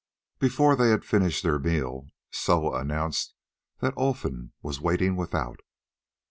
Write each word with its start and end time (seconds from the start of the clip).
Before 0.39 0.75
they 0.75 0.89
had 0.89 1.05
finished 1.05 1.43
their 1.43 1.59
meal, 1.59 2.09
Soa 2.31 2.79
announced 2.81 3.35
that 3.81 3.93
Olfan 3.95 4.51
was 4.63 4.81
waiting 4.81 5.15
without. 5.15 5.59